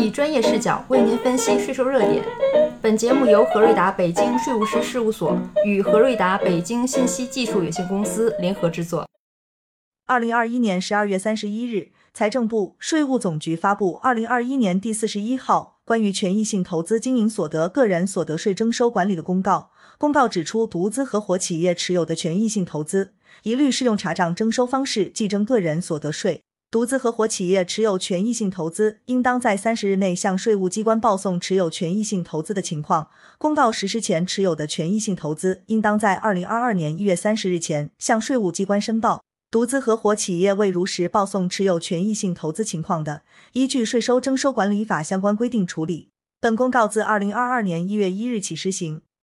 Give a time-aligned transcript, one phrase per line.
[0.00, 2.24] 以专业视角为您分析税收热点。
[2.80, 9.06] 本节目由何瑞达北京税务师事务所与何瑞达北京信息技术有限公司联合制作。
[10.06, 19.70] 二零二一年十二月三十一日，财政部、税务总局发布二零二一年第四十一号关于权益性投资经营所得个人所得税征收管理的公告。
[19.98, 23.12] 公告指出，独资合伙企业持有的权益性投资，
[23.42, 26.40] 一律适用查账征收方式计征个人所得税。
[26.70, 33.08] 独资合伙企业持有权益性投资，应当在三十日内向税务机关报送持有权益性投资的情况。
[33.38, 39.24] 公告实施前持有的权益性投资，应当在二零二二年一月三十日前向税务机关申报。
[39.50, 43.22] 独资合伙企业未如实报送持有权益性投资情况的，
[43.54, 46.10] 依据税收征收管理法相关规定处理。
[46.40, 49.02] 本公告自二零二二年一月一日起施行。